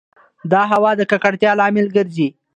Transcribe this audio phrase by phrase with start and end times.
[0.51, 2.27] د هــوا د ککــړتـيـا لامـل ګـرځـي